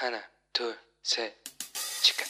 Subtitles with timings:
[0.00, 0.18] 하나,
[0.52, 1.32] 둘, 셋,
[2.02, 2.24] 치카.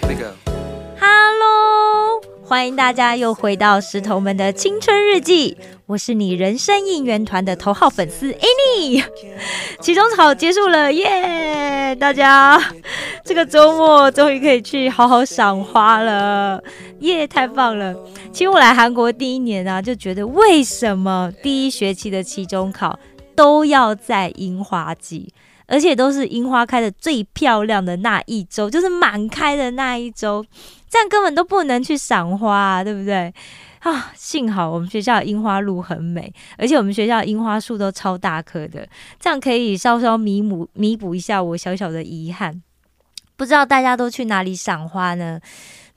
[0.00, 0.30] Here we go.
[1.00, 5.58] Hello，欢迎大家又回到石头们的青春日记。
[5.87, 9.01] 我是你人生应援团的头号粉丝 Annie。
[9.79, 11.95] 期中考结束了，耶！
[11.95, 12.61] 大家
[13.23, 16.61] 这个周末终于可以去好好赏花了，
[16.99, 17.25] 耶！
[17.25, 17.95] 太棒了。
[18.33, 22.99] 其实我来韩国第一年啊，就觉得为什么第一学期的期中考
[23.33, 25.33] 都要在樱花季？
[25.67, 30.45] 而且都是樱花开的最漂亮的那一周，就是满开的那一周，
[30.89, 33.33] 这样根本都不能去赏花、啊，对不对？
[33.79, 38.87] 啊，幸好我们学校樱花路很美，而且我们学校樱花树都超大棵的，
[39.19, 42.61] 这样可以稍稍弥补弥补一下我小小的遗憾。
[43.35, 45.39] 不知道大家都去哪里赏花呢？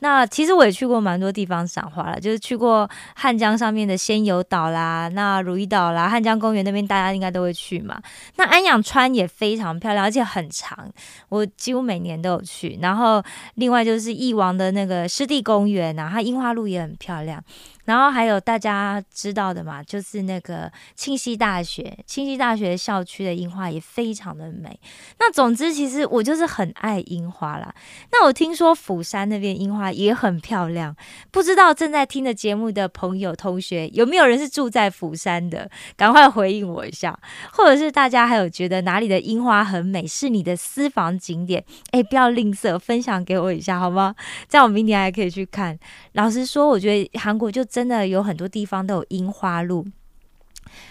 [0.00, 8.00] 那其实我也去过蛮多地方赏花了，就是去过汉江上面的仙游岛啦，那如意岛啦，汉江公园那边大家应该都会去嘛。
[8.36, 10.90] 那安养川也非常漂亮，而且很长，
[11.28, 12.78] 我几乎每年都有去。
[12.82, 13.22] 然后
[13.54, 17.42] 另外就是翼王的那个湿地公园啊，它樱花路也很漂亮。
[17.86, 24.78] 然后还有大家知道的嘛，就是那个庆熙大学，庆熙大学校区的樱花也非常的美。
[25.18, 27.74] 那总之，其实我就是很爱樱花啦。
[28.12, 30.94] 那我听说釜山那边樱花也很漂亮，
[31.30, 35.70] 不知道正在听的节目的朋友、同学有没有人是住在釜山的？
[35.96, 37.18] 赶快回应我一下，
[37.52, 41.64] 或者是大家还有觉得哪里的樱花很美，是你的私房景点？
[41.90, 44.14] 哎，不要吝啬，分享给我一下好吗？
[44.48, 45.78] 这样我明年还可以去看。
[46.12, 49.86] 老实说，我觉得韩国就真的有很多地方都有樱花路。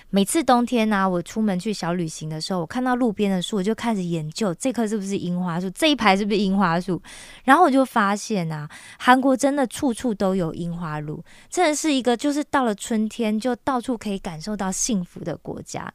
[0.09, 7.01] 每次冬天呢、我出门去小旅行的时候，我看到路边的树，我就开始研究这棵是不是樱花树，这一排是不是樱花树。
[7.43, 15.91] 然后我就发现啊，韩国真的处处都有樱花路，真的是一个就是到了春天就到处可以感受到幸福的国家。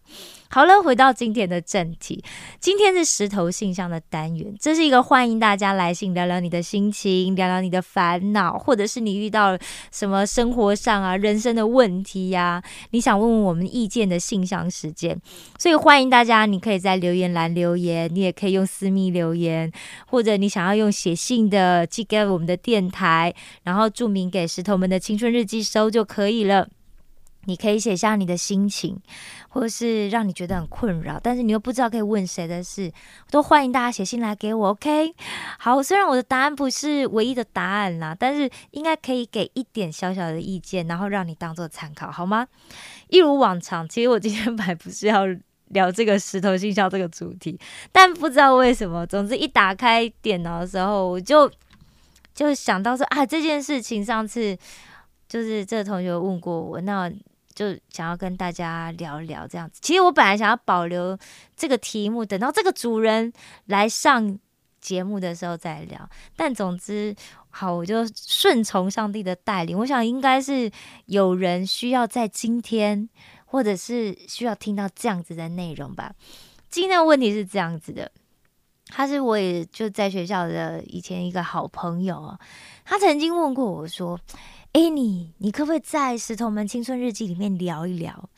[0.55, 2.23] 好了，回到今天的正题，
[2.61, 9.59] 今天是石头信箱的单元，这是一个欢迎大家来信聊聊你的心情，聊聊你的烦恼，或者是你遇到
[9.91, 15.21] 什么生活上啊、人生的问题呀、你想问问我们意见的信箱时间。
[15.59, 19.73] 所以欢迎大家，你可以在留言栏留言，你也可以用私密留言，
[20.07, 23.35] 或者你想要用写信的寄给我们的电台，
[23.65, 26.69] 然后注明给石头们的青春日记收就可以了。
[27.47, 28.99] 你可以写下你的心情，
[29.49, 32.93] 或是让你觉得很困扰，但是你又不知道可以问谁的事，
[33.31, 34.69] 都欢迎大家写信来给我。
[34.69, 35.15] OK，
[35.59, 42.47] 好，虽然我的答案不是唯一的答案啦，但是应该可以给一点小小的意见，然后让你当做参考，好吗？
[43.09, 45.25] 一如往常，其实我今天本来不是要
[45.69, 47.59] 聊这个石头信箱这个主题，
[47.93, 51.51] 但不知道为什么，总之一打开电脑的时候，我就
[52.35, 54.57] 就想到说啊，这件事情上次
[55.29, 57.13] 就是这个同学问过我，那。
[57.55, 59.79] 就想要跟大家聊一聊这样子。
[59.81, 61.17] 其实我本来想要保留
[61.55, 63.33] 这个题目，等到这个主人
[63.67, 64.39] 来上
[64.81, 66.09] 节目的时候再聊。
[66.35, 67.15] 但总之，
[67.51, 69.79] 好，我就顺从上帝的带领。
[69.79, 70.71] 我想应该是
[71.07, 73.09] 有人需要在今天，
[73.45, 76.13] 或者是需要听到这样子的内容吧。
[76.69, 78.11] 今天的问题是这样子的，
[78.89, 82.39] 他是我也就在学校的以前一个好朋友啊，
[82.85, 84.19] 他曾经问过我说。
[84.75, 88.29] 哎，你你可不可以在《石头们青春日记》里面聊一聊，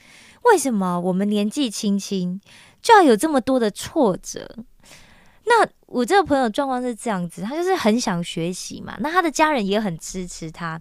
[0.43, 2.39] 为什么我们年纪轻轻
[2.83, 4.55] 就要有这么多的挫折？
[5.45, 10.79] 那我这个朋友状况是这样子，他就是很想学习嘛，那他的家人也很支持他，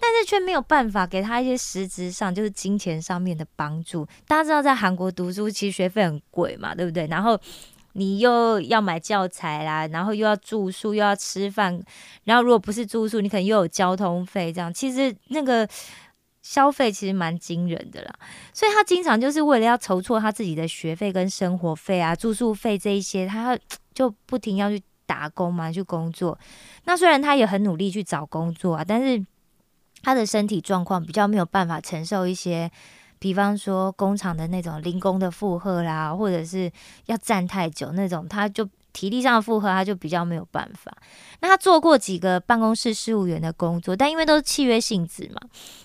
[0.00, 4.06] 但是却没有办法给他一些实质上就是金钱上面的帮助。
[4.26, 7.06] 大家知道，在韩国读书其实学费很贵嘛，对不对？
[7.08, 7.38] 然后
[7.96, 11.80] 你又要买教材啦，然后又要住宿，又要吃饭，
[12.24, 15.66] 然后如果不是住宿，你可能又有交通费，这样其实那个
[16.42, 18.12] 消费其实蛮惊人的啦。
[18.52, 23.56] 所以他经常就是为了要筹措他自己的学费跟生活费啊、住宿费这一些，他
[23.94, 26.36] 就不停要去打工嘛，去工作。
[26.84, 29.24] 那虽然他也很努力去找工作啊，但是
[30.02, 32.70] 他的身体状况比较没有办法承受一些。
[33.18, 36.70] 比方说工厂的那种零工的负荷啦，或者是
[37.06, 40.96] 要站太久那种，他就体力上的负荷，他就比较没有办法。
[41.40, 45.40] 那他做过几个办公室事务员的工作，但因为都是契约性质嘛，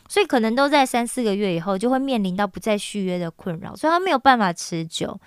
[0.08, 5.20] 所以可能都在三四个月以后就会面临到不再续约的困扰，所以他没有办法持久。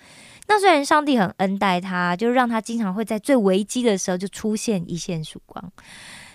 [0.47, 5.71] 那虽然上帝很恩待他，就让他经常会在最危机的时候就出现一线曙光。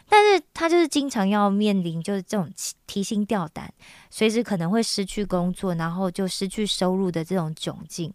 [0.08, 2.50] 但是他就是经常要面临就是这种
[2.87, 3.72] 提心吊胆，
[4.10, 8.12] 随时可能会失去工作，然后就失去收入的这种窘境。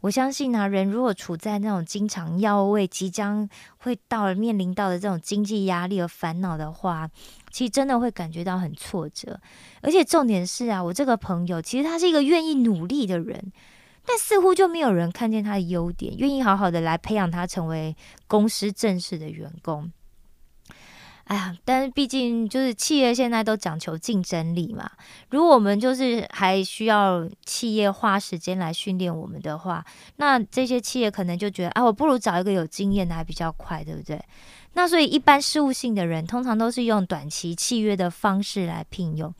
[0.00, 3.48] 我相信呢，人如果处在那种经常要为、即将
[3.78, 7.10] 会到了面临到的这种经济压力而烦恼的话，
[7.50, 9.40] 其实真的会感觉到很挫折。
[9.82, 13.52] 而且重点是啊，我这个朋友其实他是一个愿意努力的人，
[14.06, 17.96] 但似乎就没有人看见他的优点，愿意好好的来培养他成为
[18.28, 19.90] 公司正式的员工。
[21.28, 24.90] 哎呀，但是毕竟就是企业现在都讲求竞争力嘛。
[25.28, 29.84] 如果我们就是还需要企业花时间来训练我们的话，
[30.16, 34.18] 那这些企业可能就觉得啊，我不如找一个有经验的还比较快，对不对？
[34.72, 39.34] 那所以一般事务性的人通常都是用短期契约的方式来聘用。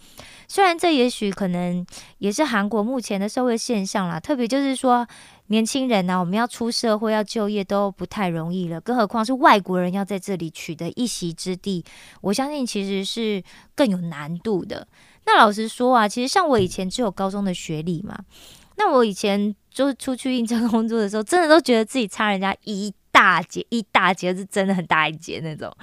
[0.46, 1.86] 虽然这也许可能
[2.18, 5.08] 也是韩国目前的社会现象啦，特别就是说。
[5.48, 11.84] 年轻人呢，我们要出社会要就业都不太容易了，更何况是外国人要在这里取得一席之地，
[12.20, 13.42] 我相信其实是
[13.74, 14.86] 更有难度的。
[15.24, 18.18] 那老实说啊，其实像我以前只有高中的学历嘛，
[18.76, 25.74] 那我以前就是出去应征工作的时候，真的都觉得自己差人家一大截， 一大截是真的很大一截那种。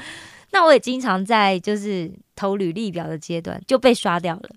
[0.51, 4.49] 那我也经常在就是投履历表的阶段就被刷掉了，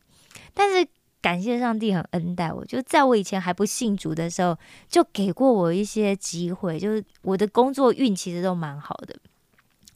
[0.53, 0.87] 但是。
[1.21, 4.57] 感谢上帝很恩待我，就在我以前还不信主的时候，
[4.89, 9.17] 就给过我一些机会，就是我的工作运其实都蛮好的，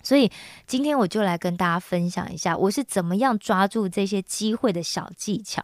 [0.02, 0.30] 所以
[0.66, 5.62] 今天我就来跟大家分享一下我是怎么样抓住这些机会的小技巧。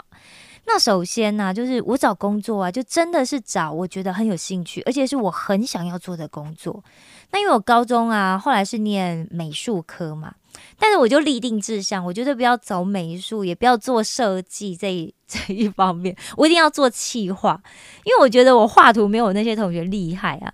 [0.65, 6.85] 那首先呢，就是我找工作啊，就真的是找我觉得很有兴趣，而且是我很想要做的工作。
[7.33, 10.35] 那因为我高中啊，后来是念美术科嘛。
[10.79, 17.61] 但是我就立定志向，我觉得不要走美术，也不要做设计这 这一方面，我一定要做企划，
[18.05, 20.53] 因为我觉得我画图没有那些同学厉害啊，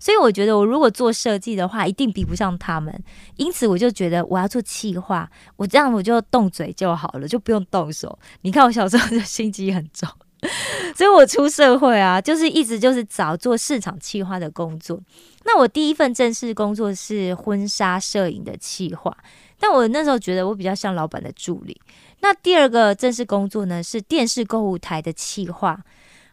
[0.00, 3.04] 所以我觉得我如果做设计的话，一定比不上他们，
[3.36, 8.18] 因此我就觉得我要做企划，我这样我就动嘴就好了，就不用动手。
[8.42, 10.08] 你看我小时候就心机很重。
[10.94, 15.00] 所以我出社会啊，就是一直就是找做市场企划的工作。
[15.44, 19.16] 那我第一份正式工作是婚纱摄影的企划，
[19.58, 21.80] 但我那时候觉得我比较像老板的助理。
[22.20, 25.80] 那第二个正式工作呢是电视购物台的企划，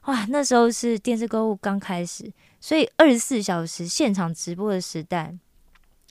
[0.06, 5.34] 哇，那时候是电视购物刚开始，所以二十四小时现场直播的时代，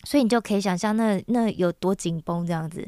[0.04, 2.86] 所以你就可以想象那那有多紧绷这样子。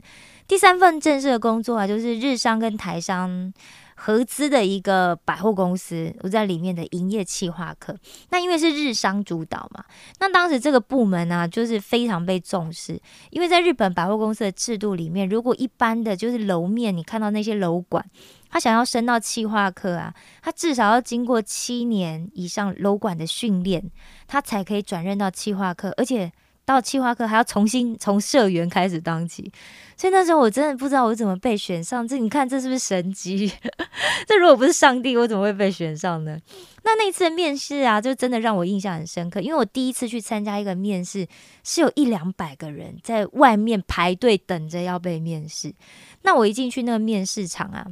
[0.48, 3.52] 第三份正式的工作啊，就是日商跟台商。
[3.96, 7.96] 合资的一个百货公司，我在里面的营业企划课。
[8.30, 9.84] 那因为是日商主导嘛，
[10.20, 13.00] 那当时这个部门呢，就是非常被重视。
[13.30, 18.04] 因为在日本百货公司的制度里面，如果一般的就是楼面，你看到那些楼管，
[18.50, 23.90] 他想要升到企划课啊，他至少要经过七年以上楼管的训练，
[24.26, 26.32] 他才可以转任到企划课，而且。
[26.66, 29.52] 到企划课还要重新从社员开始当起，
[29.96, 32.08] 所以那时候我真的不知道我怎么被选上。
[32.08, 33.52] 这你看，这是不是神机？
[34.26, 36.38] 这如果不是上帝，我怎么会被选上呢？
[36.82, 41.26] 那那次面试啊，就真的让我印象很深刻，因为我第一次去参加一个面试，
[41.62, 45.74] 是有一两百个人在外面排队等着要被面试。
[46.22, 47.86] 那我一进去那个面试场啊，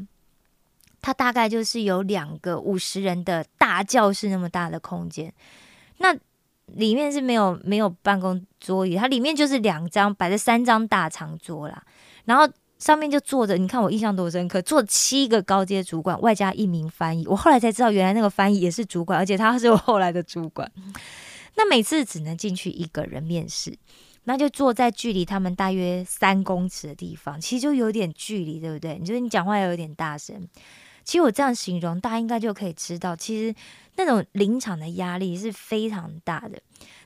[1.03, 5.31] 它大概就是有两个五十人的大教室那么大的空间，
[5.99, 6.17] 那。
[6.77, 11.83] 里面是没有没有办公桌椅，它里面就是两张摆着三张大长桌啦，
[12.25, 12.49] 然后
[12.79, 17.27] 上面就坐着，你看我印象多深刻，坐七个高阶主管，外加一名翻译。
[17.27, 20.69] 我后来才知道，原来那个翻译也是主管，而且他是我后来的主管。
[21.55, 23.77] 那每次只能进去一个人面试，
[24.25, 28.99] 那就坐在距离他们大约三公尺的地方，其实就有点距离，对不对？
[28.99, 30.49] 你就是你讲话有点大声。
[31.05, 33.55] 其实我这样形容，大家应该就可以知道，其实
[33.97, 36.61] 那种临场的压力是非常大的。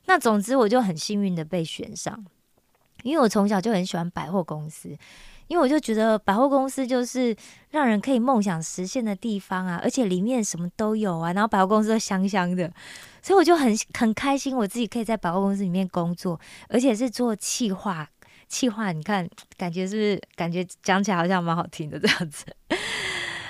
[0.07, 2.25] 那总之，我就很幸运的被选上，
[3.03, 4.89] 因为我从小就很喜欢百货公司，
[5.49, 7.35] 因为我就觉得百货公司就是
[7.71, 12.73] 让人可以梦想实现的地方啊，而且里面什么都有啊，然后百货公司都香香的，
[13.21, 16.39] 所以我就很很开心，我自己可以在百货公司里面工作，
[16.69, 18.09] 而且是做企划，
[18.49, 22.45] 企划，你看感觉是不是感觉讲起来好像蛮好听的这样子。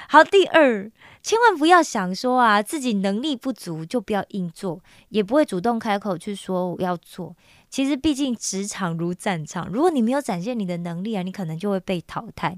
[0.09, 7.35] 好，第二，千万不要想说啊，自己能力不足就不要硬做，也不会主动开口去说我要做。
[7.69, 12.57] 其实，毕竟职场如战场，如果你没有展现你的能力啊，你可能就会被淘汰。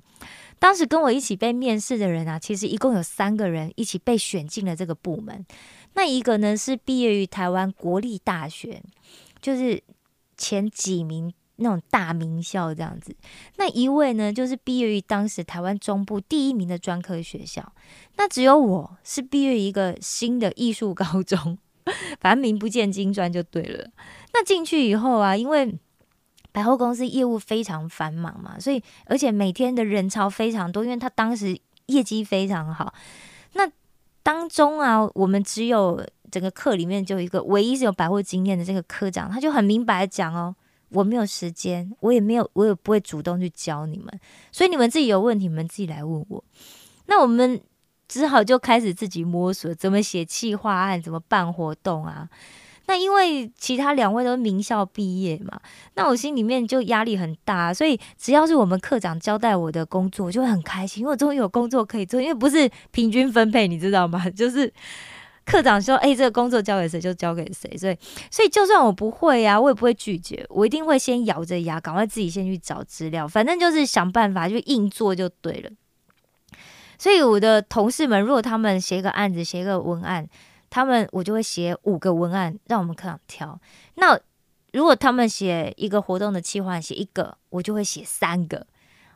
[0.59, 5.45] 当时跟我一起被面试的人啊，其实一共有三个人一起被选进了这个部门。
[5.95, 8.83] 那一个呢是毕业于台湾国立大学，
[9.41, 9.83] 就是
[10.37, 11.33] 前几名。
[11.61, 13.15] 那种大名校这样子，
[13.57, 17.73] 那一位呢，就是毕业于当时台湾中部第一名的专科学校。
[18.17, 21.59] 那只有我是毕业于一个新的艺术高中，
[22.21, 23.91] 反正名不见经传就对了。
[24.33, 25.79] 那进去以后啊，因为
[26.53, 32.95] 百货公司业务非常繁忙嘛，所以而且每天的人潮非常多，因为他当时业绩非常好。
[33.55, 33.69] 那
[34.23, 40.55] 当中啊，我们只有整个课里面就一个唯一是有百货经验的这个科长，他就很明白讲哦，
[40.91, 46.43] 我没有时间，我也没有，我也不会主动去教你们，所以你们自己有问题，你们自己来问我。
[47.07, 47.61] 那我们
[48.07, 52.29] 只好就开始自己摸索，怎么写企划案，怎么办活动啊。
[52.87, 55.61] 那因为其他两位都是名校毕业嘛，
[55.95, 64.29] 那我心里面就压力很大，所以只要是我们课长交代我的工作，就会很开心，因为我终于有工作可以做，因为不是平均分配，你知道吗？
[64.33, 64.73] 就是
[65.49, 67.97] 课长说，哎，这个工作交给谁就交给谁，所以，
[68.31, 75.71] 所以就算我不会呀，我也不会拒绝，我一定会先咬着牙，赶快自己先去找资料，反正就是想办法就硬做就对了。
[76.99, 80.29] 所以我的同事们，如果他们写一个案子，写一个文案。
[80.71, 83.59] 他们我就会写五个文案让我们课长挑。
[83.95, 84.21] 那
[84.71, 88.67] 如果他们写一个活动的计划，写一个，我就会写三个。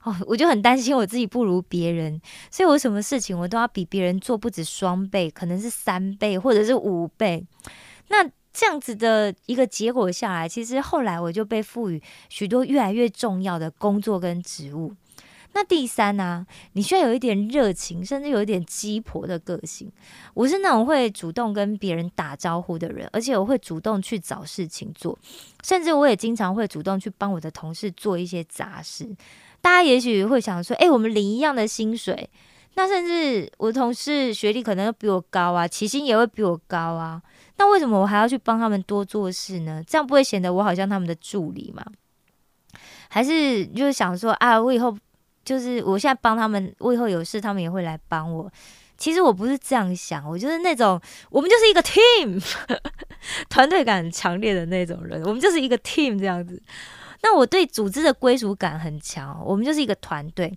[0.02, 7.46] 哦，我就很担心我自己不如别人，所以我什么事情我都要比别人做不止双倍，可能是三倍或者是五倍。
[8.08, 14.92] 那这样子的一个结果下来，其实后来我就被赋予许多越来越重要的工作跟职务。
[15.54, 16.46] 那第三呢？
[16.72, 19.92] 你需要有一点热情，甚至有一点鸡婆的个性。
[20.32, 25.18] 我是那种会主动跟别人打招呼的人，而且我会主动去找事情做，
[25.62, 29.06] 甚至我也经常会主动去帮我的同事做一些杂事。
[29.62, 32.28] 大家也许会想说：“哎，我们领一样的薪水，
[32.74, 37.22] 那甚至我的同事学历可能比我高啊，起薪也会比我高啊，
[37.56, 39.82] 那为什么我还要去帮他们多做事呢？
[39.86, 41.82] 这样不会显得我好像他们的助理吗？
[43.08, 44.94] 还是就是想说啊，我以后……
[45.44, 48.48] 就是我现在帮他们，我以后有事他们也会来帮我。
[48.96, 51.00] 其实我不是这样想，我就是那种
[51.30, 52.40] 我们就是一个 team，
[53.50, 55.20] 团队感强烈的那种人。
[55.24, 56.62] 我们就是一个 team 这样子。
[57.22, 60.52] 那我对组织的归属感很强，我们就是一个团队。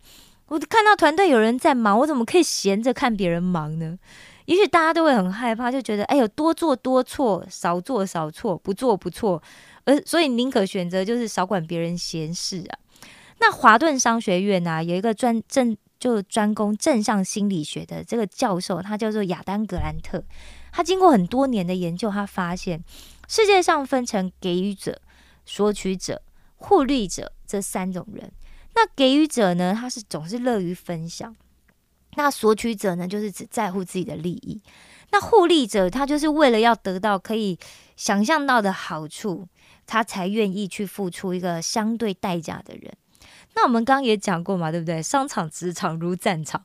[0.48, 3.98] 我看到团队有人在忙，我怎么可以闲着看别人忙呢？
[4.46, 9.42] 也许大家都会很害怕，就觉得哎呦，多做多错，少做少错，不做不错，
[9.86, 12.78] 而所以宁可选择就是少管别人闲事啊。
[13.40, 20.24] 那华顿商学院呢，有一个专正就专攻正向心理学的这个教授，他叫做亚当格兰特。
[20.72, 22.84] 他经过很多年的研究，他发现
[23.28, 25.02] 世界上分成给予者、
[25.44, 26.22] 索取者、
[26.56, 28.32] 互利者这三种人。
[28.74, 31.34] 那给予者呢，他是总是乐于分享；
[32.16, 34.60] 那索取者呢，就是只在乎自己的利益；
[35.12, 37.58] 那互利者，他就是为了要得到可以
[37.96, 39.48] 想象到的好处，
[39.86, 42.92] 他才愿意去付出一个相对代价的人。
[43.56, 45.02] 那我们刚刚也讲过嘛，对不对？
[45.02, 46.62] 商场、职场如战场，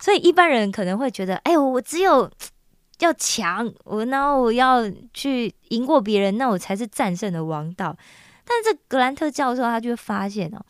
[0.00, 2.28] 所以一般人可能会觉得，哎，我只有
[2.98, 7.96] 要强，我然后我要去赢过别人，那我才是战胜的王道。
[8.44, 10.64] 但是这格兰特教授他就会发现哦，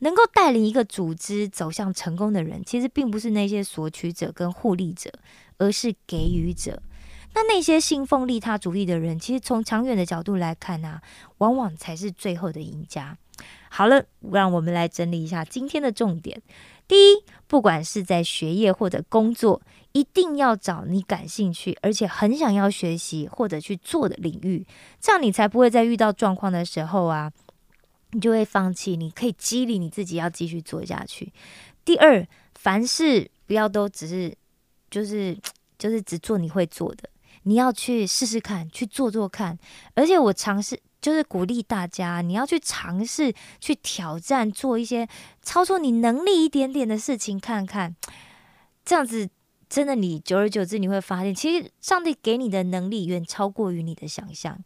[0.00, 5.10] 能够带领一个组织走向成功的人，其实并不是那些索取者跟互利者，
[5.58, 6.82] 而是给予者。
[7.34, 11.00] 那那些信奉利他主义的人，其实从长远的角度来看呢，
[11.38, 13.16] 往往才是最后的赢家。
[13.68, 16.40] 好了，让我们来整理一下今天的重点。
[16.88, 19.60] 第一，不管是在学业或者工作，
[19.92, 24.66] 一定要找你感兴趣而且很想要学习或者去做的领域，
[25.00, 27.32] 这样你才不会在遇到状况的时候啊，
[28.12, 28.96] 你就会放弃。
[28.96, 31.32] 你可以激励你自己要继续做下去。
[31.84, 34.36] 第二，凡事不要都只是
[34.90, 35.36] 就是
[35.78, 37.08] 就是只做你会做的，
[37.44, 39.58] 你要去试试看，去做做看。
[39.94, 40.80] 而且我尝试。
[41.00, 45.08] 就是鼓励大家，你要去尝试、去挑战，做一些
[45.42, 47.94] 超出你能力一点点的事情，看看
[48.84, 49.30] 这样子，
[49.68, 54.58] 真的，你久而久之你会发现，其实上帝给你的能力远超过于你的想象。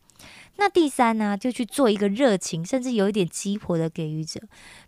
[0.57, 4.41] 那第三呢，就去做一个热情，甚至有一点鸡婆的给予者，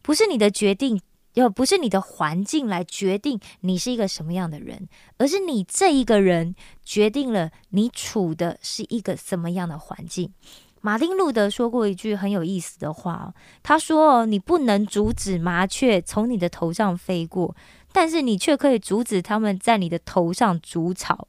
[0.03, 1.01] 不是你的决定，
[1.33, 6.55] 又不是你的环境来决定你是一个什么样的人，而是你这一个人
[6.85, 10.33] 决定了你处的是一个什么样的环境。
[10.81, 17.57] 马丁路德说过一句很有意思的话，他说：“你不能阻止麻雀从你的头上飞过，
[17.95, 21.29] 但是你却可以阻止他们在你的头上筑巢。”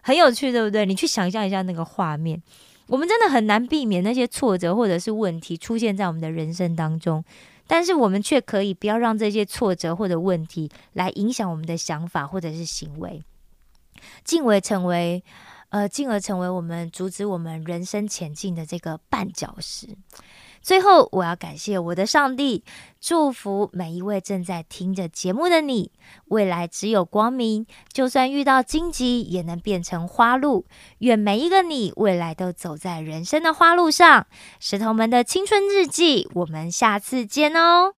[0.00, 0.86] 很有趣，对不对？
[0.86, 2.40] 你去想象一下那个画面。
[2.86, 7.22] 我们真的很难避免那些挫折或者是问题出现在我们的人生当中，
[7.66, 13.22] 但是我们却可以不要让这些挫折或者问题来影响我们的想法或者是行为，
[14.24, 15.22] 进而成为。
[15.70, 19.86] 呃，进而成为我们阻止我们人生前进的这个绊脚石。
[20.68, 22.62] 最后，我要感谢我的上帝，
[23.00, 25.90] 祝福每一位正在听着节目的你，
[26.26, 30.66] 未来只有光明，就算遇到荆棘，也能变成花路。
[30.98, 34.26] 愿每一个你未来都走在人生的花路上。
[34.60, 37.86] 石头们的青春日记，我们下次见哦。